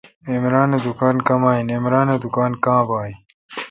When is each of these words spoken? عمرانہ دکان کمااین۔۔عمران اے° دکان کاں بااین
عمرانہ 0.33 0.77
دکان 0.85 1.15
کمااین۔۔عمران 1.27 2.07
اے° 2.13 2.17
دکان 2.23 2.51
کاں 2.63 2.81
بااین 2.89 3.15